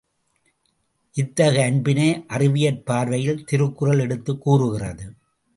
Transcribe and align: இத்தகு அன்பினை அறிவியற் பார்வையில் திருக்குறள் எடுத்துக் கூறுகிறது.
இத்தகு 1.13 1.61
அன்பினை 1.61 2.25
அறிவியற் 2.27 2.85
பார்வையில் 2.85 3.43
திருக்குறள் 3.43 3.99
எடுத்துக் 3.99 4.41
கூறுகிறது. 4.41 5.13